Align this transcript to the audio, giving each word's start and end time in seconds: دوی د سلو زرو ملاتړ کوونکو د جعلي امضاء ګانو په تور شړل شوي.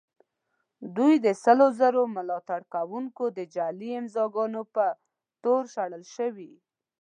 دوی 0.95 1.13
د 1.25 1.27
سلو 1.43 1.65
زرو 1.79 2.03
ملاتړ 2.15 2.61
کوونکو 2.73 3.23
د 3.37 3.39
جعلي 3.55 3.89
امضاء 3.99 4.27
ګانو 4.35 4.61
په 4.75 4.85
تور 5.43 5.61
شړل 5.75 6.03
شوي. 6.15 6.53